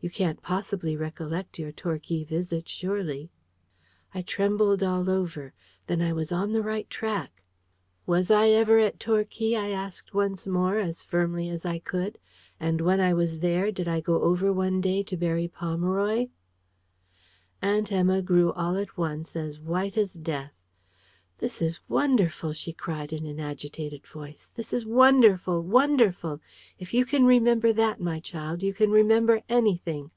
You 0.00 0.10
can't 0.10 0.40
possibly 0.40 0.96
recollect 0.96 1.58
your 1.58 1.72
Torquay 1.72 2.22
visit, 2.22 2.68
surely!" 2.68 3.32
I 4.14 4.22
trembled 4.22 4.80
all 4.80 5.10
over. 5.10 5.54
Then 5.88 6.00
I 6.02 6.12
was 6.12 6.30
on 6.30 6.52
the 6.52 6.62
right 6.62 6.88
track! 6.88 7.42
"Was 8.06 8.30
I 8.30 8.50
ever 8.50 8.78
at 8.78 9.00
Torquay?" 9.00 9.56
I 9.56 9.70
asked 9.70 10.14
once 10.14 10.46
more, 10.46 10.76
as 10.78 11.02
firmly 11.02 11.48
as 11.48 11.64
I 11.66 11.80
could. 11.80 12.16
"And 12.60 12.80
when 12.80 13.00
I 13.00 13.12
was 13.12 13.40
there, 13.40 13.72
did 13.72 13.88
I 13.88 14.00
go 14.00 14.22
over 14.22 14.52
one 14.52 14.80
day 14.80 15.02
to 15.02 15.16
Berry 15.16 15.48
Pomeroy?" 15.48 16.28
Aunt 17.60 17.90
Emma 17.90 18.22
grew 18.22 18.52
all 18.52 18.76
at 18.76 18.96
once 18.96 19.34
as 19.34 19.58
white 19.58 19.96
as 19.98 20.12
death. 20.14 20.52
"This 21.40 21.62
is 21.62 21.78
wonderful!" 21.88 22.52
she 22.52 22.72
cried 22.72 23.12
in 23.12 23.24
an 23.24 23.38
agitated 23.38 24.04
voice. 24.08 24.50
"This 24.56 24.72
is 24.72 24.84
wonderful 24.84 25.62
wonderful! 25.62 26.40
If 26.80 26.92
you 26.92 27.04
can 27.04 27.24
remember 27.26 27.72
that, 27.74 28.00
my 28.00 28.18
child, 28.18 28.60
you 28.60 28.74
can 28.74 28.90
remember 28.90 29.42
anything." 29.48 30.10